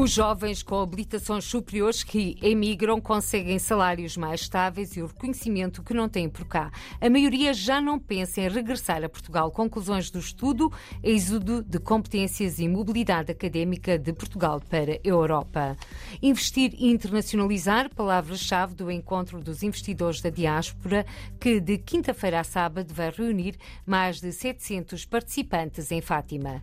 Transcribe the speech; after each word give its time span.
Os 0.00 0.12
jovens 0.12 0.62
com 0.62 0.80
habilitações 0.80 1.42
superiores 1.42 2.04
que 2.04 2.36
emigram 2.40 3.00
conseguem 3.00 3.58
salários 3.58 4.16
mais 4.16 4.42
estáveis 4.42 4.96
e 4.96 5.02
o 5.02 5.06
reconhecimento 5.06 5.82
que 5.82 5.92
não 5.92 6.08
têm 6.08 6.28
por 6.28 6.44
cá. 6.44 6.70
A 7.00 7.10
maioria 7.10 7.52
já 7.52 7.80
não 7.80 7.98
pensa 7.98 8.40
em 8.40 8.48
regressar 8.48 9.02
a 9.02 9.08
Portugal. 9.08 9.50
Conclusões 9.50 10.08
do 10.08 10.20
estudo 10.20 10.72
Êxodo 11.02 11.64
de 11.64 11.80
Competências 11.80 12.60
e 12.60 12.68
Mobilidade 12.68 13.32
Académica 13.32 13.98
de 13.98 14.12
Portugal 14.12 14.60
para 14.70 14.92
a 14.92 15.00
Europa. 15.02 15.76
Investir 16.22 16.74
e 16.78 16.92
internacionalizar, 16.92 17.92
palavra-chave 17.92 18.76
do 18.76 18.92
encontro 18.92 19.40
dos 19.40 19.64
investidores 19.64 20.20
da 20.20 20.30
diáspora, 20.30 21.04
que 21.40 21.58
de 21.58 21.76
quinta-feira 21.76 22.38
a 22.38 22.44
sábado 22.44 22.94
vai 22.94 23.10
reunir 23.10 23.56
mais 23.84 24.20
de 24.20 24.30
700 24.30 25.04
participantes 25.06 25.90
em 25.90 26.00
Fátima. 26.00 26.62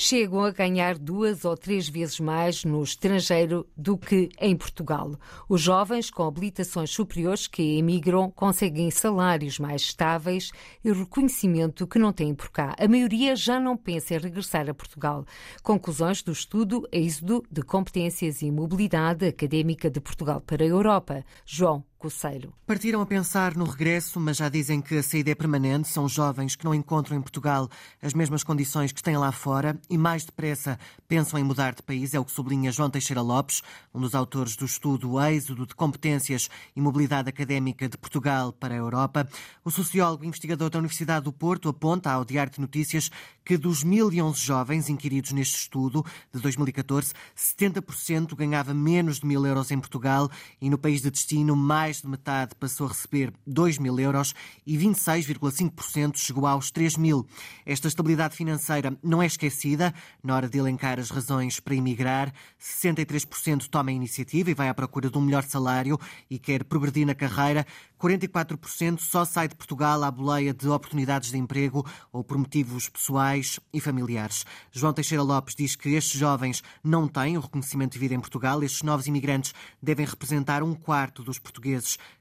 Chegam 0.00 0.42
a 0.42 0.50
ganhar 0.50 0.96
duas 0.96 1.44
ou 1.44 1.54
três 1.54 1.86
vezes 1.86 2.18
mais 2.18 2.64
no 2.64 2.82
estrangeiro 2.82 3.68
do 3.76 3.98
que 3.98 4.30
em 4.40 4.56
Portugal. 4.56 5.12
Os 5.46 5.60
jovens 5.60 6.10
com 6.10 6.26
habilitações 6.26 6.90
superiores 6.90 7.46
que 7.46 7.76
emigram 7.76 8.30
conseguem 8.30 8.90
salários 8.90 9.58
mais 9.58 9.82
estáveis 9.82 10.52
e 10.82 10.90
reconhecimento 10.90 11.86
que 11.86 11.98
não 11.98 12.14
têm 12.14 12.34
por 12.34 12.48
cá. 12.48 12.74
A 12.78 12.88
maioria 12.88 13.36
já 13.36 13.60
não 13.60 13.76
pensa 13.76 14.14
em 14.14 14.18
regressar 14.18 14.70
a 14.70 14.74
Portugal. 14.74 15.26
Conclusões 15.62 16.22
do 16.22 16.32
estudo 16.32 16.88
Êxodo 16.90 17.44
de 17.50 17.60
Competências 17.62 18.40
e 18.40 18.50
Mobilidade 18.50 19.26
Académica 19.26 19.90
de 19.90 20.00
Portugal 20.00 20.40
para 20.40 20.64
a 20.64 20.66
Europa. 20.66 21.22
João 21.44 21.84
Coceiro. 22.00 22.54
Partiram 22.66 23.02
a 23.02 23.06
pensar 23.06 23.54
no 23.54 23.66
regresso, 23.66 24.18
mas 24.18 24.38
já 24.38 24.48
dizem 24.48 24.80
que 24.80 24.96
a 24.96 25.02
saída 25.02 25.32
é 25.32 25.34
permanente. 25.34 25.86
São 25.86 26.08
jovens 26.08 26.56
que 26.56 26.64
não 26.64 26.74
encontram 26.74 27.14
em 27.14 27.20
Portugal 27.20 27.68
as 28.00 28.14
mesmas 28.14 28.42
condições 28.42 28.90
que 28.90 29.02
têm 29.02 29.18
lá 29.18 29.30
fora 29.30 29.78
e 29.88 29.98
mais 29.98 30.24
depressa 30.24 30.78
pensam 31.06 31.38
em 31.38 31.44
mudar 31.44 31.74
de 31.74 31.82
país. 31.82 32.14
É 32.14 32.18
o 32.18 32.24
que 32.24 32.32
sublinha 32.32 32.72
João 32.72 32.88
Teixeira 32.88 33.20
Lopes, 33.20 33.62
um 33.94 34.00
dos 34.00 34.14
autores 34.14 34.56
do 34.56 34.64
estudo 34.64 35.20
Êxodo 35.20 35.66
de 35.66 35.74
Competências 35.74 36.48
e 36.74 36.80
Mobilidade 36.80 37.28
Académica 37.28 37.86
de 37.86 37.98
Portugal 37.98 38.50
para 38.50 38.72
a 38.72 38.78
Europa. 38.78 39.28
O 39.62 39.70
sociólogo 39.70 40.24
e 40.24 40.28
investigador 40.28 40.70
da 40.70 40.78
Universidade 40.78 41.26
do 41.26 41.32
Porto 41.34 41.68
aponta 41.68 42.10
ao 42.10 42.24
Diário 42.24 42.50
de 42.50 42.62
Notícias 42.62 43.10
que 43.44 43.58
dos 43.58 43.84
1.011 43.84 44.36
jovens 44.36 44.88
inquiridos 44.88 45.32
neste 45.32 45.56
estudo 45.56 46.04
de 46.32 46.40
2014, 46.40 47.12
70% 47.36 48.34
ganhava 48.36 48.72
menos 48.72 49.20
de 49.20 49.26
mil 49.26 49.44
euros 49.44 49.70
em 49.70 49.78
Portugal 49.78 50.30
e 50.60 50.70
no 50.70 50.78
país 50.78 51.02
de 51.02 51.10
destino 51.10 51.56
mais 51.56 51.89
mais 51.90 52.02
de 52.02 52.06
metade 52.06 52.54
passou 52.54 52.86
a 52.86 52.90
receber 52.90 53.32
2 53.44 53.78
mil 53.78 53.98
euros 53.98 54.32
e 54.64 54.78
26,5% 54.78 56.16
chegou 56.18 56.46
aos 56.46 56.70
3 56.70 56.96
mil. 56.96 57.26
Esta 57.66 57.88
estabilidade 57.88 58.36
financeira 58.36 58.96
não 59.02 59.20
é 59.20 59.26
esquecida 59.26 59.92
na 60.22 60.36
hora 60.36 60.48
de 60.48 60.56
elencar 60.56 61.00
as 61.00 61.10
razões 61.10 61.58
para 61.58 61.74
emigrar. 61.74 62.32
63% 62.60 63.66
toma 63.68 63.90
a 63.90 63.92
iniciativa 63.92 64.52
e 64.52 64.54
vai 64.54 64.68
à 64.68 64.74
procura 64.74 65.10
de 65.10 65.18
um 65.18 65.20
melhor 65.20 65.42
salário 65.42 65.98
e 66.30 66.38
quer 66.38 66.62
progredir 66.62 67.04
na 67.04 67.14
carreira. 67.14 67.66
44% 68.00 69.00
só 69.00 69.24
sai 69.24 69.48
de 69.48 69.56
Portugal 69.56 70.02
à 70.04 70.10
boleia 70.10 70.54
de 70.54 70.68
oportunidades 70.68 71.30
de 71.30 71.38
emprego 71.38 71.84
ou 72.12 72.22
por 72.22 72.38
motivos 72.38 72.88
pessoais 72.88 73.58
e 73.74 73.80
familiares. 73.80 74.46
João 74.70 74.92
Teixeira 74.92 75.22
Lopes 75.22 75.54
diz 75.54 75.74
que 75.76 75.90
estes 75.90 76.18
jovens 76.18 76.62
não 76.82 77.08
têm 77.08 77.36
o 77.36 77.40
reconhecimento 77.40 77.94
de 77.94 77.98
vida 77.98 78.14
em 78.14 78.20
Portugal. 78.20 78.62
Estes 78.62 78.82
novos 78.82 79.06
imigrantes 79.06 79.52
devem 79.82 80.06
representar 80.06 80.62
um 80.62 80.74
quarto 80.74 81.22
dos 81.22 81.38
portugueses 81.38 81.79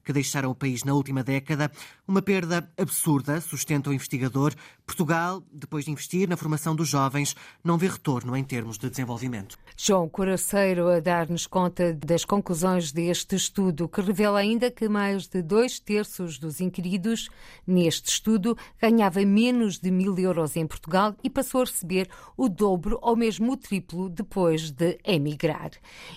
que 0.10 0.14
deixaram 0.14 0.50
o 0.50 0.56
país 0.56 0.84
na 0.84 0.94
última 0.94 1.24
década. 1.24 1.72
Uma 2.08 2.20
perda 2.20 2.68
absurda, 2.76 3.40
sustenta 3.40 3.92
o 3.92 3.94
investigador. 3.94 4.56
Portugal, 4.84 5.44
depois 5.52 5.86
de 5.86 5.92
investir 5.92 6.28
na 6.28 6.36
formação 6.36 6.76
dos 6.76 6.88
jovens, 6.88 7.36
não 7.64 7.78
vê 7.78 7.88
retorno 7.88 8.36
em 8.36 8.44
termos 8.44 8.80
de 8.80 8.90
desenvolvimento. 8.90 9.56
João 9.78 10.10
Coraceiro 10.10 10.88
a 10.88 11.00
dar-nos 11.00 11.46
conta 11.46 11.94
das 11.94 12.26
conclusões 12.26 12.92
deste 12.92 13.36
estudo, 13.36 13.88
que 13.88 14.02
revela 14.02 14.40
ainda 14.40 14.72
que 14.72 14.90
mais 14.90 15.28
de 15.28 15.44
dois 15.44 15.80
terços 15.80 16.40
dos 16.40 16.60
inquiridos 16.60 17.30
neste 17.68 18.10
estudo 18.10 18.58
ganhava 18.82 19.24
menos 19.24 19.78
de 19.78 19.92
mil 19.92 20.18
euros 20.18 20.56
em 20.56 20.66
Portugal 20.66 21.16
e 21.24 21.30
passou 21.30 21.62
a 21.62 21.66
receber 21.66 22.10
o 22.36 22.50
dobro 22.50 22.98
ou 23.04 23.16
mesmo 23.16 23.52
o 23.52 23.58
triplo 23.58 24.10
depois 24.10 24.72
de 24.72 24.98
emigrar. 25.06 25.70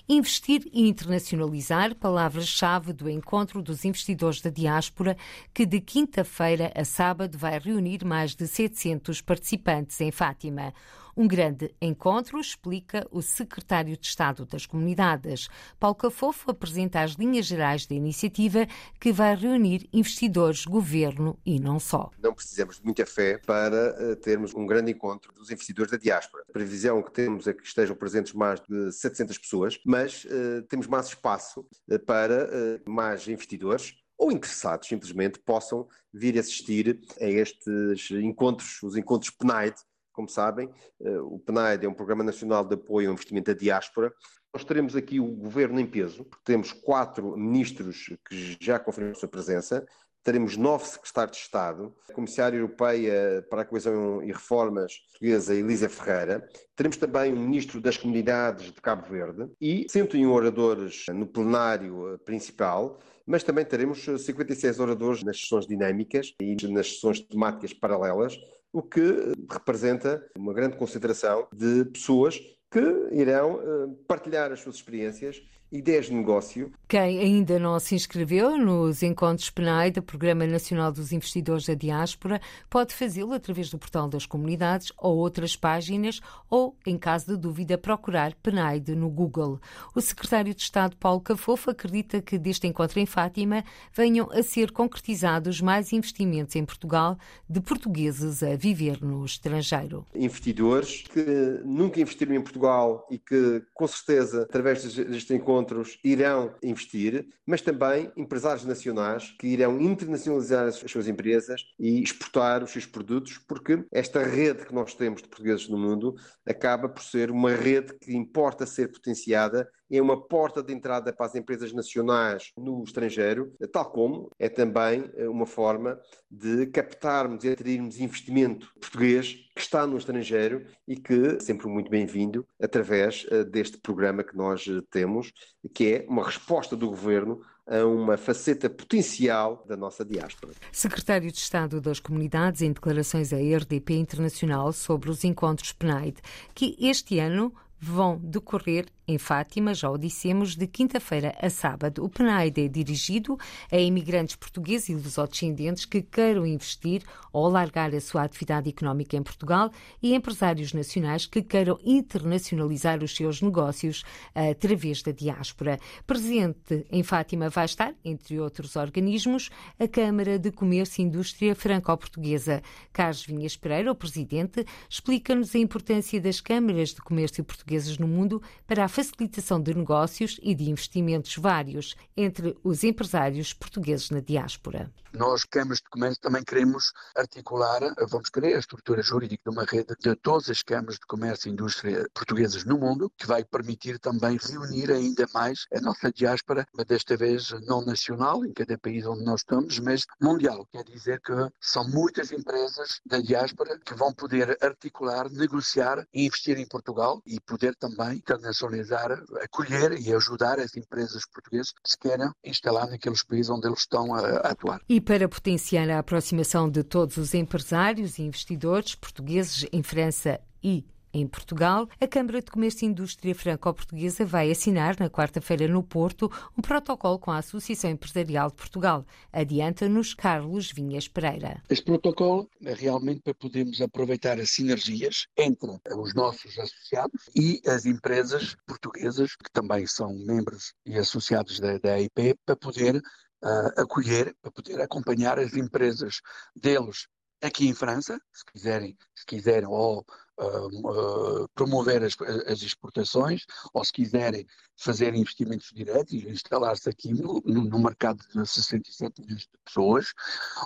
Investir 0.09 0.67
e 0.73 0.89
internacionalizar, 0.89 1.95
palavras-chave 1.95 2.95
do 2.95 3.11
encontro 3.11 3.32
dos 3.63 3.85
investidores 3.87 4.43
da 4.43 4.51
diáspora, 4.51 5.17
que 5.55 5.65
de 5.65 5.81
quinta-feira 5.81 6.71
a 6.77 6.85
sábado 6.85 7.39
vai 7.39 7.59
reunir 7.59 8.05
mais 8.05 8.35
de 8.35 8.47
700 8.47 9.23
participantes 9.23 9.99
em 10.03 10.11
Fátima. 10.11 10.75
Um 11.17 11.29
grande 11.29 11.75
encontro, 11.81 12.41
explica 12.41 13.07
o 13.11 13.21
secretário 13.21 13.97
de 13.97 14.07
Estado 14.07 14.47
das 14.47 14.65
Comunidades. 14.65 15.49
Paulo 15.79 15.95
Cafofo 15.95 16.51
apresenta 16.51 17.03
as 17.03 17.13
linhas 17.13 17.47
gerais 17.47 17.87
da 17.87 17.95
iniciativa 17.95 18.67
que 18.99 19.13
vai 19.13 19.35
reunir 19.35 19.89
investidores, 19.93 20.65
governo 20.65 21.39
e 21.45 21.61
não 21.61 21.79
só. 21.79 22.11
Não 22.23 22.33
precisamos 22.33 22.77
de 22.79 22.85
muita 22.85 23.05
fé 23.05 23.39
para 23.39 23.95
eh, 23.99 24.15
termos 24.17 24.55
um 24.55 24.65
grande 24.65 24.91
encontro 24.93 25.33
dos 25.35 25.51
investidores 25.51 25.93
da 25.93 25.99
diáspora. 25.99 26.45
A 26.49 26.53
previsão 26.53 27.03
que 27.03 27.13
temos 27.13 27.47
é 27.47 27.53
que 27.53 27.63
estejam 27.63 27.95
presentes 27.95 28.33
mais 28.33 28.61
de 28.61 28.91
700 28.93 29.37
pessoas, 29.39 29.79
mas 29.85 30.25
uh, 30.25 30.63
temos 30.69 30.87
mais 30.87 31.09
espaço 31.09 31.61
uh, 31.61 31.99
para 32.07 32.47
uh, 32.47 32.91
mais 32.91 33.29
investidores 33.29 33.95
ou 34.23 34.31
interessados 34.31 34.87
simplesmente 34.87 35.41
possam 35.41 35.89
vir 36.13 36.39
assistir 36.39 37.01
a 37.21 37.27
estes 37.27 38.11
encontros, 38.13 38.81
os 38.83 38.97
encontros 38.97 39.31
PNAID, 39.31 39.75
como 40.13 40.29
sabem, 40.29 40.71
eh, 41.01 41.19
o 41.21 41.39
PNAD 41.39 41.87
é 41.87 41.89
um 41.89 41.95
Programa 41.95 42.23
Nacional 42.23 42.65
de 42.65 42.75
Apoio 42.75 43.09
ao 43.09 43.15
Investimento 43.15 43.53
da 43.53 43.59
Diáspora. 43.59 44.13
Nós 44.53 44.65
teremos 44.65 44.95
aqui 44.95 45.19
o 45.19 45.27
governo 45.27 45.81
em 45.81 45.87
peso, 45.87 46.27
temos 46.45 46.73
quatro 46.73 47.37
ministros 47.37 48.15
que 48.29 48.57
já 48.61 48.79
confirmaram 48.79 49.17
a 49.17 49.19
sua 49.19 49.29
presença, 49.29 49.87
teremos 50.23 50.57
nove 50.57 50.87
secretários 50.87 51.37
de 51.37 51.43
Estado, 51.43 51.95
a 52.09 52.13
Comissária 52.13 52.57
Europeia 52.57 53.45
para 53.51 53.63
a 53.63 53.65
Coesão 53.65 54.23
e 54.23 54.31
Reformas 54.31 54.99
portuguesa, 55.11 55.55
Elisa 55.55 55.89
Ferreira, 55.89 56.49
teremos 56.77 56.97
também 56.97 57.33
o 57.33 57.37
Ministro 57.37 57.81
das 57.81 57.97
Comunidades 57.97 58.67
de 58.73 58.81
Cabo 58.81 59.09
Verde 59.09 59.51
e 59.61 59.87
101 59.89 60.31
oradores 60.31 61.07
no 61.09 61.27
plenário 61.27 62.19
principal, 62.25 63.01
mas 63.27 63.43
também 63.43 63.65
teremos 63.65 64.05
56 64.05 64.81
oradores 64.81 65.23
nas 65.23 65.41
sessões 65.41 65.67
dinâmicas 65.67 66.35
e 66.41 66.57
nas 66.69 66.95
sessões 66.95 67.21
temáticas 67.21 67.73
paralelas, 67.73 68.37
o 68.73 68.83
que 68.83 69.33
representa 69.51 70.25
uma 70.37 70.53
grande 70.53 70.77
concentração 70.77 71.47
de 71.53 71.85
pessoas 71.87 72.41
que 72.71 72.81
irão 73.13 73.61
eh, 73.61 73.95
partilhar 74.09 74.51
as 74.51 74.61
suas 74.61 74.77
experiências 74.77 75.43
ideias 75.73 76.07
de 76.07 76.15
negócio. 76.15 76.71
Quem 76.87 77.19
ainda 77.19 77.59
não 77.59 77.81
se 77.81 77.95
inscreveu 77.95 78.59
nos 78.59 79.03
encontros 79.03 79.49
PNAE 79.49 79.91
do 79.91 80.03
Programa 80.03 80.47
Nacional 80.47 80.93
dos 80.93 81.11
Investidores 81.11 81.65
da 81.65 81.73
Diáspora 81.73 82.41
pode 82.69 82.95
fazê-lo 82.95 83.33
através 83.33 83.71
do 83.71 83.79
portal 83.79 84.09
das 84.09 84.27
comunidades 84.27 84.93
ou 84.99 85.17
outras 85.17 85.57
páginas 85.57 86.21
ou, 86.51 86.77
em 86.87 86.99
caso 86.99 87.29
de 87.29 87.37
dúvida, 87.39 87.79
procurar 87.79 88.35
PNAID 88.35 88.95
no 88.95 89.09
Google. 89.09 89.59
O 89.95 90.01
secretário 90.03 90.55
de 90.55 90.61
Estado 90.61 90.95
Paulo 90.97 91.21
Cafofo 91.23 91.71
acredita 91.71 92.21
que 92.21 92.39
deste 92.39 92.67
encontro 92.67 93.01
em 93.01 93.07
Fátima 93.07 93.65
venham 93.95 94.31
a 94.31 94.43
ser 94.43 94.71
concretizados 94.71 95.63
mais 95.63 95.93
investimentos 95.95 96.55
em 96.57 96.65
Portugal 96.65 97.17
de 97.49 97.61
portugueses 97.63 98.43
a 98.43 98.55
viver 98.55 99.03
no 99.03 99.25
estrangeiro. 99.25 100.05
Investidores 100.15 101.05
que 101.11 101.25
nunca 101.65 102.01
investiram 102.01 102.35
em 102.35 102.43
Portugal 102.43 103.07
e 103.11 103.19
que, 103.19 103.63
com 103.73 103.87
certeza, 103.87 104.43
através 104.43 104.83
deste 104.95 105.33
encontro 105.33 105.62
encontros 105.63 105.99
irão 106.05 106.55
investir, 106.63 107.27
mas 107.47 107.63
também 107.63 108.13
empresários 108.17 108.65
nacionais 108.65 109.35
que 109.39 109.47
irão 109.47 109.81
internacionalizar 109.81 110.67
as 110.67 110.77
suas 110.77 111.09
empresas 111.09 111.63
e 111.79 112.03
exportar 112.03 112.63
os 112.63 112.71
seus 112.71 112.85
produtos, 112.85 113.39
porque 113.39 113.85
esta 113.93 114.23
rede 114.23 114.67
que 114.67 114.75
nós 114.75 114.95
temos 114.95 115.23
de 115.23 115.29
portugueses 115.29 115.69
no 115.69 115.79
mundo 115.79 116.15
acaba 116.47 116.89
por 116.89 117.03
ser 117.03 117.31
uma 117.31 117.55
rede 117.55 117.95
que 118.01 118.15
importa 118.15 118.67
ser 118.67 118.89
potenciada 118.91 119.69
é 119.93 120.01
uma 120.01 120.17
porta 120.17 120.63
de 120.63 120.73
entrada 120.73 121.13
para 121.13 121.27
as 121.27 121.35
empresas 121.35 121.73
nacionais 121.73 122.51
no 122.57 122.83
estrangeiro, 122.83 123.53
tal 123.71 123.91
como 123.91 124.31
é 124.39 124.49
também 124.49 125.11
eh, 125.15 125.29
uma 125.29 125.45
forma 125.45 126.01
de 126.31 126.67
captarmos 126.69 127.45
e 127.45 127.51
atrairmos 127.51 128.01
investimento 128.01 128.73
português 128.81 129.35
que 129.55 129.61
está 129.61 129.87
no 129.87 129.99
estrangeiro 129.99 130.65
e 130.89 130.97
que 130.97 131.39
sempre 131.41 131.69
muito 131.69 131.91
bem-vindo 131.91 132.47
através 132.59 133.27
eh, 133.31 133.45
deste 133.45 133.77
programa 133.79 134.25
que 134.25 134.35
nós 134.35 134.67
eh, 134.67 134.81
temos, 134.91 135.31
que 135.75 135.95
é 135.95 136.07
uma 136.09 136.25
resposta 136.25 136.75
do 136.75 136.89
governo 136.89 137.43
a 137.67 137.85
uma 137.85 138.17
faceta 138.17 138.69
potencial 138.69 139.65
da 139.69 139.77
nossa 139.77 140.05
diáspora. 140.05 140.53
Secretário 140.73 141.31
de 141.31 141.39
Estado 141.39 141.81
das 141.81 142.01
Comunidades, 142.01 142.61
em 142.61 142.73
declarações 142.73 143.33
à 143.33 143.37
RDP 143.37 143.95
Internacional 143.95 144.73
sobre 144.73 145.11
os 145.11 145.23
encontros 145.23 145.73
PNAID, 145.73 146.19
que 146.55 146.77
este 146.81 147.19
ano 147.19 147.55
vão 147.83 148.17
decorrer 148.17 148.87
em 149.09 149.19
Fátima, 149.19 149.75
já 149.75 149.91
o 149.91 149.99
dissemos, 149.99 150.55
de 150.55 150.69
quinta-feira 150.69 151.37
a 151.41 151.51
sábado. 151.51 152.05
O 152.05 152.09
PNAID 152.09 152.61
é 152.61 152.69
dirigido 152.69 153.37
a 153.71 153.77
imigrantes 153.77 154.37
portugueses 154.37 154.89
e 154.89 154.95
lusodescendentes 154.95 155.85
que 155.85 156.01
queiram 156.01 156.47
investir 156.47 157.03
ou 157.33 157.45
alargar 157.45 157.93
a 157.93 158.01
sua 158.01 158.23
atividade 158.23 158.69
económica 158.69 159.17
em 159.17 159.23
Portugal 159.23 159.73
e 160.01 160.15
empresários 160.15 160.73
nacionais 160.73 161.27
que 161.27 161.43
queiram 161.43 161.79
internacionalizar 161.85 163.03
os 163.03 163.17
seus 163.17 163.43
negócios 163.43 164.05
através 164.33 165.03
da 165.03 165.11
diáspora. 165.11 165.81
Presente 166.07 166.87
em 166.91 167.03
Fátima 167.03 167.49
vai 167.49 167.65
estar, 167.65 167.93
entre 168.05 168.39
outros 168.39 168.77
organismos, 168.77 169.51
a 169.79 169.89
Câmara 169.89 170.39
de 170.39 170.53
Comércio 170.53 171.03
e 171.03 171.07
Indústria 171.07 171.57
Franco-Portuguesa. 171.57 172.63
Carlos 172.93 173.27
Vinhas 173.27 173.57
Pereira, 173.57 173.91
o 173.91 173.97
presidente, 173.97 174.65
explica-nos 174.89 175.55
a 175.57 175.59
importância 175.59 176.21
das 176.21 176.41
câmaras 176.41 176.91
de 176.91 177.01
comércio 177.01 177.43
portuguesas 177.73 177.99
no 177.99 178.07
mundo 178.07 178.43
para 178.67 178.85
a 178.85 178.89
facilitação 178.89 179.61
de 179.61 179.75
negócios 179.75 180.39
e 180.43 180.55
de 180.55 180.69
investimentos 180.69 181.37
vários 181.37 181.95
entre 182.17 182.57
os 182.63 182.85
empresários 182.85 183.55
portugueses 183.55 184.11
na 184.11 184.21
diáspora. 184.21 184.93
Nós, 185.15 185.45
câmaras 185.45 185.79
de 185.79 185.91
comércio, 185.91 186.21
também 186.23 186.43
queremos 186.43 186.91
articular, 187.15 187.81
vamos 188.09 188.31
querer, 188.31 188.57
a 188.57 188.59
estrutura 188.59 189.03
jurídica 189.03 189.43
de 189.45 189.55
uma 189.55 189.65
rede 189.65 189.95
de 190.01 190.15
todas 190.17 190.49
as 190.49 190.63
câmaras 190.63 190.95
de 190.95 191.07
comércio 191.07 191.49
e 191.49 191.53
indústria 191.53 192.09
portuguesas 192.15 192.65
no 192.65 192.79
mundo, 192.79 193.13
que 193.19 193.27
vai 193.27 193.45
permitir 193.45 193.99
também 193.99 194.39
reunir 194.39 194.91
ainda 194.91 195.27
mais 195.35 195.67
a 195.75 195.81
nossa 195.83 196.11
diáspora, 196.11 196.67
mas 196.75 196.87
desta 196.87 197.15
vez 197.15 197.51
não 197.67 197.85
nacional, 197.85 198.43
em 198.45 198.53
cada 198.55 198.79
país 198.79 199.05
onde 199.05 199.23
nós 199.23 199.41
estamos, 199.41 199.79
mas 199.81 200.07
mundial. 200.21 200.67
Quer 200.73 200.85
dizer 200.85 201.21
que 201.21 201.33
são 201.61 201.87
muitas 201.87 202.33
empresas 202.33 203.01
da 203.05 203.19
diáspora 203.19 203.79
que 203.85 203.95
vão 203.95 204.15
poder 204.15 204.57
articular, 204.63 205.31
negociar 205.31 206.07
e 206.15 206.25
investir 206.25 206.59
em 206.59 206.67
Portugal 206.67 207.21
e 207.27 207.39
poder 207.41 207.62
também 207.77 208.17
internacionalizar, 208.17 209.13
acolher 209.43 209.93
e 209.93 210.13
ajudar 210.13 210.59
as 210.59 210.77
empresas 210.77 211.25
portuguesas 211.27 211.73
que 211.73 211.91
se 211.91 211.99
queiram 211.99 212.33
instalar 212.45 212.89
naqueles 212.89 213.23
países 213.23 213.51
onde 213.51 213.67
eles 213.67 213.81
estão 213.81 214.15
a, 214.15 214.21
atuar. 214.39 214.81
E 214.89 215.01
para 215.01 215.29
potenciar 215.29 215.89
a 215.91 215.99
aproximação 215.99 216.69
de 216.69 216.83
todos 216.83 217.17
os 217.17 217.35
empresários 217.35 218.19
e 218.19 218.23
investidores 218.23 218.95
portugueses 218.95 219.67
em 219.73 219.83
França 219.83 220.41
e 220.63 220.85
em 221.13 221.27
Portugal, 221.27 221.89
a 222.01 222.07
Câmara 222.07 222.41
de 222.41 222.51
Comércio 222.51 222.87
e 222.87 222.89
Indústria 222.89 223.35
Franco-Portuguesa 223.35 224.25
vai 224.25 224.51
assinar, 224.51 224.99
na 224.99 225.11
quarta-feira 225.11 225.69
no 225.69 225.83
Porto, 225.83 226.31
um 226.57 226.63
protocolo 226.63 227.19
com 227.19 227.31
a 227.31 227.39
Associação 227.39 227.91
Empresarial 227.91 228.49
de 228.49 228.57
Portugal. 228.57 229.05
Adianta-nos 229.33 230.15
Carlos 230.15 230.73
Vinhas 230.73 231.09
Pereira. 231.09 231.63
Este 231.69 231.85
protocolo 231.85 232.49
é 232.65 232.73
realmente 232.73 233.21
para 233.21 233.35
podermos 233.35 233.81
aproveitar 233.81 234.41
as 234.41 234.51
sinergias 234.51 235.27
entre 235.37 235.79
os 235.97 236.15
nossos 236.15 236.59
associados 236.59 237.29
e 237.37 237.61
as 237.67 237.85
empresas 237.85 238.57
portuguesas, 238.67 239.37
que 239.37 239.51
também 239.53 239.87
são 239.87 240.15
membros 240.15 240.73
e 240.87 240.97
associados 240.97 241.61
da, 241.61 241.79
da 241.79 242.01
EIP, 242.01 242.37
para 242.47 242.57
poder 242.57 242.97
uh, 242.97 243.81
acolher, 243.81 244.35
para 244.41 244.51
poder 244.51 244.81
acompanhar 244.81 245.39
as 245.39 245.55
empresas 245.55 246.21
deles 246.57 247.07
aqui 247.43 247.67
em 247.69 247.75
França, 247.75 248.21
se 248.33 248.45
quiserem, 248.45 248.97
se 249.15 249.27
quiserem 249.27 249.69
ou 249.69 250.07
uh, 250.39 251.43
uh, 251.43 251.49
promover 251.55 252.03
as, 252.03 252.17
as, 252.47 252.63
exportações, 252.63 253.45
ou 253.75 253.85
se 253.85 253.93
quiserem 253.93 254.47
fazer 254.77 255.15
investimentos 255.15 255.71
diretos 255.75 256.13
e 256.13 256.29
instalar-se 256.29 256.89
aqui 256.89 257.13
no, 257.13 257.43
no, 257.45 257.79
mercado 257.79 258.23
de 258.29 258.47
67 258.47 259.21
milhões 259.21 259.43
de 259.43 259.59
pessoas, 259.65 260.13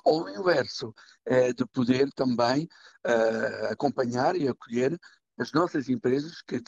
ou 0.04 0.24
o 0.24 0.28
inverso, 0.28 0.94
é 1.24 1.52
de 1.52 1.64
poder 1.66 2.12
também 2.12 2.68
uh, 3.06 3.72
acompanhar 3.72 4.36
e 4.36 4.46
acolher 4.46 4.98
as 5.38 5.52
nossas 5.52 5.88
empresas 5.88 6.40
que 6.42 6.62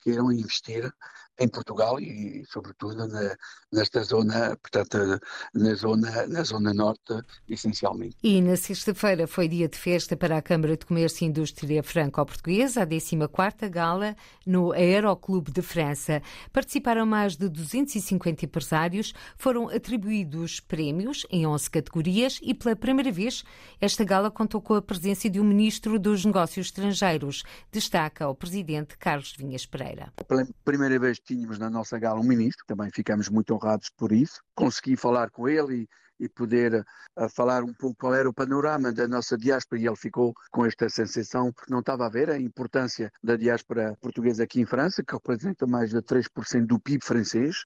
queiram 0.00 0.32
investir 0.32 0.90
em 1.38 1.48
Portugal 1.48 1.98
e, 2.00 2.44
sobretudo, 2.46 3.08
na, 3.08 3.36
nesta 3.72 4.02
zona, 4.02 4.56
portanto, 4.56 5.20
na 5.52 5.74
zona, 5.74 6.26
na 6.26 6.42
zona 6.42 6.72
norte, 6.72 7.14
essencialmente. 7.48 8.16
E 8.22 8.40
na 8.40 8.56
sexta-feira 8.56 9.26
foi 9.26 9.48
dia 9.48 9.68
de 9.68 9.76
festa 9.76 10.16
para 10.16 10.36
a 10.36 10.42
Câmara 10.42 10.76
de 10.76 10.86
Comércio 10.86 11.24
e 11.24 11.28
Indústria 11.28 11.82
Franco-Portuguesa, 11.82 12.82
a 12.82 12.86
14ª 12.86 13.68
Gala 13.68 14.16
no 14.46 14.72
Aeroclube 14.72 15.50
de 15.50 15.62
França. 15.62 16.22
Participaram 16.52 17.04
mais 17.04 17.36
de 17.36 17.48
250 17.48 18.44
empresários, 18.44 19.12
foram 19.36 19.68
atribuídos 19.68 20.60
prémios 20.60 21.26
em 21.30 21.46
11 21.46 21.70
categorias 21.70 22.38
e, 22.42 22.54
pela 22.54 22.76
primeira 22.76 23.10
vez, 23.10 23.42
esta 23.80 24.04
gala 24.04 24.30
contou 24.30 24.60
com 24.60 24.74
a 24.74 24.82
presença 24.82 25.28
de 25.28 25.40
um 25.40 25.44
ministro 25.44 25.98
dos 25.98 26.24
Negócios 26.24 26.66
Estrangeiros. 26.66 27.42
Destaca 27.72 28.28
o 28.28 28.34
presidente 28.34 28.96
Carlos 28.96 29.34
Vinhas 29.36 29.66
Pereira. 29.66 30.12
Pela 30.28 30.46
primeira 30.64 30.98
vez 30.98 31.18
tínhamos 31.24 31.58
na 31.58 31.70
nossa 31.70 31.98
gala 31.98 32.20
um 32.20 32.24
ministro, 32.24 32.64
também 32.66 32.90
ficamos 32.90 33.28
muito 33.28 33.54
honrados 33.54 33.90
por 33.96 34.12
isso. 34.12 34.40
Consegui 34.54 34.96
falar 34.96 35.30
com 35.30 35.48
ele 35.48 35.82
e 35.82 35.88
e 36.18 36.28
poder 36.28 36.84
uh, 37.18 37.28
falar 37.28 37.62
um 37.62 37.72
pouco 37.72 37.96
qual 38.00 38.14
era 38.14 38.28
o 38.28 38.34
panorama 38.34 38.92
da 38.92 39.06
nossa 39.08 39.36
diáspora 39.36 39.80
e 39.80 39.86
ele 39.86 39.96
ficou 39.96 40.34
com 40.50 40.64
esta 40.64 40.88
sensação 40.88 41.52
que 41.52 41.70
não 41.70 41.80
estava 41.80 42.06
a 42.06 42.10
ver 42.10 42.30
a 42.30 42.38
importância 42.38 43.12
da 43.22 43.36
diáspora 43.36 43.96
portuguesa 44.00 44.44
aqui 44.44 44.60
em 44.60 44.66
França, 44.66 45.02
que 45.02 45.14
representa 45.14 45.66
mais 45.66 45.90
de 45.90 46.00
3% 46.02 46.66
do 46.66 46.78
PIB 46.78 47.04
francês 47.04 47.64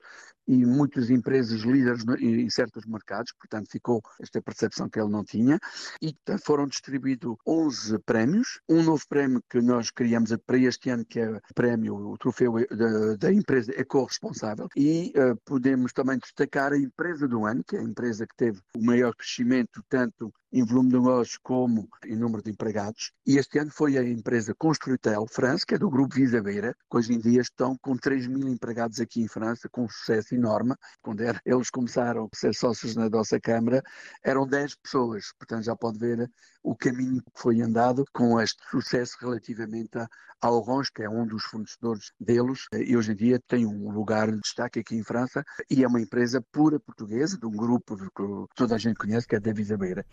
e 0.49 0.65
muitas 0.65 1.11
empresas 1.11 1.61
líderes 1.61 2.03
em 2.19 2.49
certos 2.49 2.87
mercados, 2.87 3.33
portanto 3.39 3.71
ficou 3.71 4.03
esta 4.19 4.41
percepção 4.41 4.89
que 4.89 4.99
ele 4.99 5.11
não 5.11 5.23
tinha. 5.23 5.59
E 6.01 6.17
foram 6.43 6.67
distribuídos 6.67 7.37
11 7.47 7.99
prémios, 7.99 8.59
um 8.69 8.83
novo 8.83 9.05
prémio 9.09 9.43
que 9.51 9.61
nós 9.61 9.91
criamos 9.91 10.35
para 10.47 10.59
este 10.59 10.89
ano 10.89 11.05
que 11.05 11.21
é 11.21 11.31
o 11.31 11.41
prémio, 11.55 11.95
o 11.95 12.17
troféu 12.17 12.55
da, 12.71 13.17
da 13.17 13.33
empresa 13.33 13.73
eco-responsável 13.79 14.69
e 14.75 15.13
uh, 15.17 15.37
podemos 15.45 15.93
também 15.93 16.19
destacar 16.19 16.73
a 16.73 16.79
empresa 16.79 17.29
do 17.29 17.45
ano, 17.45 17.63
que 17.63 17.77
é 17.77 17.81
a 17.81 17.83
empresa 17.83 18.27
que 18.27 18.35
teve 18.39 18.61
o 18.75 18.83
maior 18.83 19.15
crescimento 19.15 19.85
tanto 19.89 20.33
em 20.53 20.65
volume 20.65 20.91
de 20.91 20.97
negócios 20.97 21.39
como 21.43 21.89
em 22.05 22.17
número 22.17 22.43
de 22.43 22.51
empregados. 22.51 23.13
E 23.27 23.37
este 23.37 23.59
ano 23.59 23.71
foi 23.71 23.99
a 23.99 24.03
empresa 24.03 24.55
Construitel 24.55 25.27
France, 25.27 25.65
que 25.67 25.75
é 25.75 25.79
do 25.79 25.91
grupo 25.91 26.15
Visa 26.15 26.43
Beira, 26.43 26.75
que 26.91 26.97
hoje 26.97 27.13
em 27.13 27.19
dia 27.19 27.41
estão 27.41 27.77
com 27.81 27.97
3 27.97 28.27
mil 28.27 28.49
empregados 28.49 29.01
aqui 29.01 29.23
em 29.23 29.29
França, 29.29 29.69
com 29.69 29.85
um 29.85 29.89
sucesso 29.89 30.35
enorme. 30.35 30.75
Quando 31.03 31.21
era, 31.21 31.41
eles 31.45 31.71
começaram 31.71 32.29
a 32.33 32.37
ser 32.37 32.55
sócios 32.55 32.97
na 32.97 33.09
nossa 33.09 33.39
Câmara, 33.39 33.83
eram 34.23 34.47
10 34.47 34.77
pessoas. 34.77 35.33
Portanto, 35.39 35.65
já 35.65 35.77
pode 35.77 35.99
ver 35.99 36.31
o 36.63 36.75
caminho 36.75 37.23
que 37.23 37.41
foi 37.41 37.61
andado 37.61 38.05
com 38.13 38.41
este 38.41 38.63
sucesso 38.71 39.17
relativamente 39.21 39.99
a 40.41 40.51
Orange, 40.51 40.91
que 40.93 41.03
é 41.03 41.11
um 41.11 41.27
dos 41.27 41.45
fornecedores 41.45 42.13
deles, 42.21 42.67
e 42.73 42.97
hoje 42.97 43.13
em 43.13 43.17
dia 43.17 43.41
tem 43.49 43.67
um 43.67 43.91
lugar 43.91 44.31
de 44.31 44.41
destaque 44.41 44.81
aqui 44.81 44.95
em 44.95 45.03
França, 45.03 45.45
e 45.71 45.83
é 45.83 45.89
uma 45.89 46.01
empresa 46.01 46.41
pura 46.53 46.79
portuguesa, 46.79 47.37
de 47.37 47.47
um 47.47 47.57
grupo 47.57 47.97
que 47.97 48.55
toda 48.55 48.75
a 48.75 48.79
gente 48.79 48.97
conhece, 48.97 49.27
que 49.27 49.35
é 49.35 49.41
da 49.41 49.53
Visa 49.53 49.77
Beira. 49.77 50.07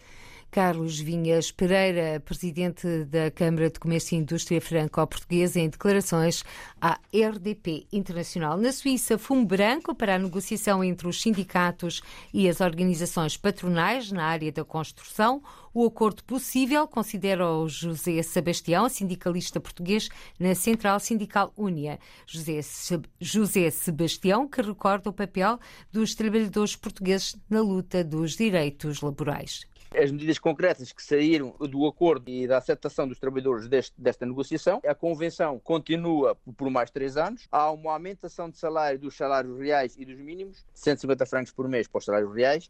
Carlos 0.55 0.98
Vinhas 0.98 1.51
Pereira, 1.51 2.22
presidente 2.22 3.03
da 3.03 3.29
Câmara 3.29 3.70
de 3.70 3.77
Comércio 3.77 4.15
e 4.15 4.20
Indústria 4.20 4.62
Franco-Portuguesa, 4.62 5.60
em 5.60 5.67
declarações 5.67 6.46
à 6.79 6.98
RDP 7.13 7.86
Internacional. 7.91 8.58
Na 8.58 8.72
Suíça, 8.72 9.17
fumo 9.17 9.46
branco 9.46 9.94
para 9.94 10.15
a 10.15 10.17
negociação 10.17 10.82
entre 10.82 11.10
os 11.10 11.22
sindicatos 11.22 12.01
e 12.34 12.48
as 12.48 12.62
organizações 12.62 13.36
patronais 13.36 14.13
na 14.13 14.24
área 14.24 14.50
da 14.50 14.63
construção. 14.63 15.44
O 15.74 15.86
acordo 15.86 16.24
possível, 16.24 16.88
considera 16.88 17.51
o 17.51 17.67
José 17.67 18.24
Sebastião, 18.24 18.88
sindicalista 18.88 19.60
português 19.60 20.08
na 20.39 20.55
Central 20.55 21.01
Sindical 21.01 21.51
Únia. 21.58 22.00
José, 22.25 22.62
José 23.20 23.70
Sebastião, 23.72 24.48
que 24.48 24.62
recorda 24.62 25.10
o 25.10 25.13
papel 25.13 25.60
dos 25.91 26.15
trabalhadores 26.15 26.77
portugueses 26.77 27.36
na 27.50 27.60
luta 27.60 28.05
dos 28.05 28.38
direitos 28.38 29.01
laborais 29.01 29.65
as 29.97 30.11
medidas 30.11 30.39
concretas 30.39 30.91
que 30.91 31.03
saíram 31.03 31.55
do 31.59 31.85
acordo 31.85 32.29
e 32.29 32.47
da 32.47 32.57
aceitação 32.57 33.07
dos 33.07 33.19
trabalhadores 33.19 33.67
deste, 33.67 33.93
desta 33.97 34.25
negociação. 34.25 34.81
A 34.85 34.95
convenção 34.95 35.59
continua 35.59 36.35
por 36.57 36.69
mais 36.69 36.91
três 36.91 37.17
anos. 37.17 37.47
Há 37.51 37.71
uma 37.71 37.93
aumentação 37.93 38.49
de 38.49 38.57
salário 38.57 38.99
dos 38.99 39.15
salários 39.15 39.57
reais 39.59 39.95
e 39.97 40.05
dos 40.05 40.17
mínimos, 40.17 40.65
150 40.73 41.25
francos 41.25 41.51
por 41.51 41.67
mês 41.67 41.87
para 41.87 41.99
os 41.99 42.05
salários 42.05 42.33
reais 42.33 42.69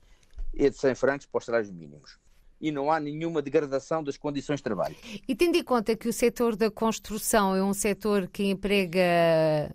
e 0.54 0.70
de 0.70 0.78
100 0.78 0.96
francos 0.96 1.26
para 1.26 1.40
os 1.40 1.46
salários 1.46 1.72
mínimos 1.72 2.18
e 2.60 2.72
não 2.72 2.92
há 2.92 3.00
nenhuma 3.00 3.42
degradação 3.42 4.04
das 4.04 4.18
condições 4.18 4.58
de 4.58 4.64
trabalho. 4.64 4.96
E 5.28 5.36
tendo 5.36 5.58
em 5.58 5.64
conta 5.64 5.96
que 5.96 6.08
o 6.08 6.14
setor 6.14 6.56
da 6.56 6.72
construção 6.72 7.56
é 7.56 7.64
um 7.64 7.74
setor 7.74 8.28
que 8.28 8.44
emprega 8.44 9.02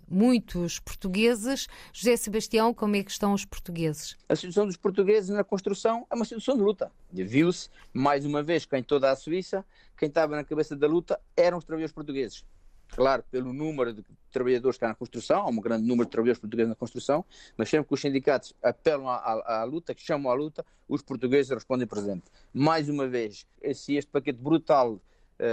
muitos 0.09 0.79
portugueses, 0.79 1.67
José 1.93 2.15
Sebastião, 2.17 2.73
como 2.73 2.95
é 2.95 3.03
que 3.03 3.11
estão 3.11 3.33
os 3.33 3.45
portugueses? 3.45 4.17
A 4.27 4.35
situação 4.35 4.65
dos 4.65 4.77
portugueses 4.77 5.29
na 5.29 5.43
construção 5.43 6.05
é 6.09 6.15
uma 6.15 6.25
situação 6.25 6.55
de 6.55 6.63
luta. 6.63 6.91
Viu-se, 7.11 7.69
mais 7.93 8.25
uma 8.25 8.41
vez, 8.41 8.65
que 8.65 8.77
em 8.77 8.83
toda 8.83 9.11
a 9.11 9.15
Suíça, 9.15 9.65
quem 9.97 10.07
estava 10.07 10.35
na 10.35 10.43
cabeça 10.43 10.75
da 10.75 10.87
luta 10.87 11.19
eram 11.35 11.57
os 11.57 11.63
trabalhadores 11.63 11.93
portugueses 11.93 12.43
claro, 12.91 13.23
pelo 13.31 13.53
número 13.53 13.93
de 13.93 14.03
trabalhadores 14.31 14.77
que 14.77 14.85
há 14.85 14.89
na 14.89 14.95
construção, 14.95 15.41
há 15.41 15.47
um 15.47 15.59
grande 15.59 15.85
número 15.85 16.05
de 16.05 16.11
trabalhadores 16.11 16.39
portugueses 16.39 16.69
na 16.69 16.75
construção, 16.75 17.25
mas 17.57 17.69
sempre 17.69 17.87
que 17.87 17.93
os 17.93 18.01
sindicatos 18.01 18.53
apelam 18.61 19.07
à, 19.07 19.15
à, 19.15 19.61
à 19.61 19.63
luta, 19.63 19.93
que 19.93 20.01
chamam 20.01 20.31
à 20.31 20.35
luta, 20.35 20.65
os 20.87 21.01
portugueses 21.01 21.51
respondem 21.51 21.87
presente. 21.87 22.23
Mais 22.53 22.89
uma 22.89 23.07
vez, 23.07 23.45
se 23.73 23.95
este 23.95 24.11
paquete 24.11 24.39
brutal 24.39 24.99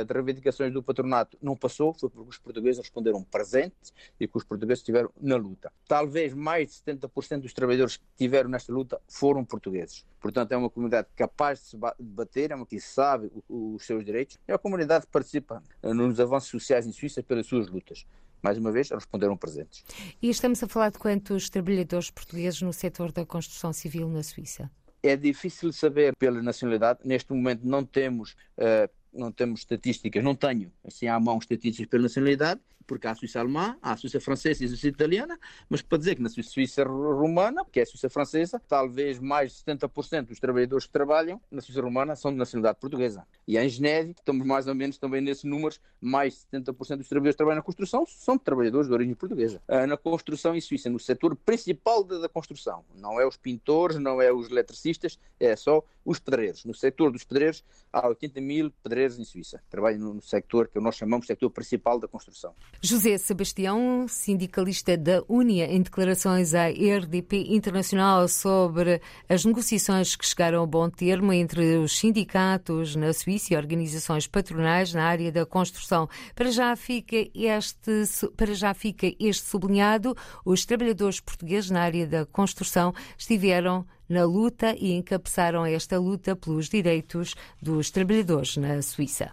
de 0.05 0.13
reivindicações 0.13 0.73
do 0.73 0.83
patronato 0.83 1.37
não 1.41 1.57
passou, 1.57 1.95
foi 1.95 2.09
porque 2.09 2.29
os 2.31 2.39
portugueses 2.39 2.79
responderam 2.79 3.23
presentes 3.23 3.93
e 4.19 4.27
que 4.27 4.37
os 4.37 4.45
portugueses 4.45 4.81
estiveram 4.81 5.11
na 5.21 5.37
luta. 5.37 5.73
Talvez 5.87 6.35
mais 6.35 6.69
de 6.69 6.93
70% 6.93 7.41
dos 7.41 7.53
trabalhadores 7.53 7.97
que 7.97 8.05
estiveram 8.13 8.51
nesta 8.51 8.73
luta 8.73 9.01
foram 9.09 9.45
portugueses. 9.45 10.05
Portanto, 10.21 10.53
é 10.53 10.57
uma 10.57 10.71
comunidade 10.71 11.09
capaz 11.17 11.61
de 11.61 11.65
se 11.67 11.79
bater, 11.99 12.51
é 12.51 12.55
uma 12.55 12.67
que 12.67 12.81
sabe 12.81 13.31
os 13.49 13.85
seus 13.85 14.05
direitos, 14.05 14.39
é 14.47 14.53
uma 14.53 14.59
comunidade 14.59 15.07
que 15.07 15.13
participa 15.13 15.63
nos 15.83 16.19
avanços 16.21 16.51
sociais 16.51 16.87
em 16.87 16.93
Suíça 16.93 17.23
pelas 17.23 17.47
suas 17.47 17.69
lutas 17.69 18.07
mais 18.43 18.59
uma 18.59 18.71
vez, 18.71 18.91
responderam 18.91 19.37
presentes. 19.37 19.85
E 20.23 20.31
estamos 20.31 20.63
a 20.63 20.69
falar 20.69 20.91
de 20.91 20.99
quantos 20.99 21.51
trabalhadores 21.51 22.11
portugueses 22.11 22.63
no 22.63 22.73
setor 22.73 23.13
da 23.13 23.27
construção 23.27 23.73
civil 23.73 24.09
na 24.09 24.23
Suíça? 24.23 24.71
É 25.03 25.17
difícil 25.17 25.73
saber 25.73 26.15
pela 26.17 26.43
nacionalidade. 26.43 27.01
Neste 27.05 27.33
momento 27.33 27.61
não 27.65 27.85
temos, 27.85 28.33
uh, 28.59 28.91
não 29.13 29.33
temos 29.33 29.61
estatísticas, 29.61 30.23
não 30.23 30.35
tenho 30.35 30.73
assim 30.85 31.07
à 31.07 31.19
mão 31.19 31.39
estatísticas 31.39 31.89
pela 31.89 32.03
nacionalidade, 32.05 32.61
porque 32.89 33.07
há 33.07 33.11
a 33.11 33.15
Suíça 33.15 33.39
alemã, 33.39 33.77
há 33.83 33.93
a 33.93 33.97
Suíça 33.97 34.19
francesa 34.19 34.65
e 34.65 34.67
a 34.67 34.69
Suíça 34.71 34.89
italiana, 34.89 35.39
mas 35.69 35.83
para 35.83 35.99
dizer 35.99 36.17
que 36.17 36.23
na 36.23 36.31
Suíça 36.31 36.83
romana, 36.83 37.65
que 37.71 37.79
é 37.79 37.83
a 37.83 37.87
Suíça 37.87 38.09
francesa, 38.09 38.61
talvez 38.67 39.21
mais 39.21 39.53
de 39.53 39.73
70% 39.73 40.27
dos 40.27 40.41
trabalhadores 40.41 40.87
que 40.87 40.93
trabalham 40.93 41.41
na 41.51 41.61
Suíça 41.61 41.83
romana 41.83 42.17
são 42.17 42.33
de 42.33 42.39
nacionalidade 42.39 42.81
portuguesa. 42.81 43.27
E 43.47 43.59
em 43.59 43.69
Geneve, 43.69 44.13
estamos 44.13 44.45
mais 44.47 44.67
ou 44.67 44.75
menos 44.75 44.97
também 44.97 45.21
nesses 45.21 45.45
números, 45.45 45.79
mais 46.01 46.47
de 46.51 46.59
70% 46.59 46.97
dos 46.97 47.09
trabalhadores 47.09 47.35
que 47.35 47.37
trabalham 47.37 47.57
na 47.57 47.63
construção 47.63 48.07
são 48.07 48.39
trabalhadores 48.39 48.89
de 48.89 48.95
origem 48.95 49.15
portuguesa. 49.15 49.63
Ah, 49.69 49.87
na 49.87 49.97
construção 49.97 50.57
em 50.57 50.61
Suíça, 50.61 50.89
no 50.89 50.99
setor 50.99 51.37
principal 51.37 52.03
da 52.03 52.29
construção, 52.29 52.85
não 52.95 53.21
é 53.21 53.27
os 53.27 53.37
pintores, 53.37 53.99
não 53.99 54.23
é 54.23 54.33
os 54.33 54.51
eletricistas, 54.51 55.19
é 55.39 55.55
só 55.55 55.85
os 56.05 56.19
pedreiros. 56.19 56.65
No 56.65 56.75
setor 56.75 57.13
dos 57.13 57.23
pedreiros, 57.23 57.63
há 57.93 58.09
80 58.09 58.41
mil 58.41 58.71
pedreiros 58.83 59.19
em 59.19 59.25
Suíça. 59.25 59.63
Trabalham 59.69 60.15
no 60.15 60.23
setor 60.23 60.69
que 60.69 60.81
nós 60.81 60.97
chamamos 60.97 61.25
de 61.25 61.29
setor 61.29 61.51
principal 61.51 61.99
da 61.99 62.09
construção. 62.09 62.55
José 62.81 63.19
Sebastião, 63.19 64.07
sindicalista 64.07 64.97
da 64.97 65.21
Unia, 65.29 65.67
em 65.67 65.83
declarações 65.83 66.55
à 66.55 66.69
RDP 66.69 67.47
Internacional 67.49 68.29
sobre 68.29 69.01
as 69.29 69.45
negociações 69.45 70.15
que 70.15 70.25
chegaram 70.25 70.63
a 70.63 70.67
bom 70.67 70.89
termo 70.89 71.33
entre 71.33 71.79
os 71.79 71.99
sindicatos 71.99 72.95
na 72.95 73.13
Suíça 73.13 73.53
e 73.53 73.57
organizações 73.57 74.29
patronais 74.29 74.95
na 74.95 75.03
área 75.03 75.33
da 75.33 75.45
construção. 75.45 76.09
Para 76.37 76.53
já 76.53 76.77
fica 76.77 77.17
este, 77.35 78.31
para 78.37 78.55
já 78.55 78.73
fica 78.73 79.13
este 79.19 79.45
sublinhado, 79.49 80.17
os 80.45 80.65
trabalhadores 80.65 81.19
portugueses 81.19 81.71
na 81.71 81.81
área 81.81 82.07
da 82.07 82.25
construção 82.27 82.95
estiveram 83.19 83.85
na 84.09 84.25
luta 84.25 84.77
e 84.79 84.93
encabeçaram 84.93 85.67
esta 85.67 85.99
luta 85.99 86.37
pelos 86.37 86.69
direitos 86.69 87.35
dos 87.61 87.91
trabalhadores 87.91 88.57
na 88.57 88.81
Suíça. 88.81 89.33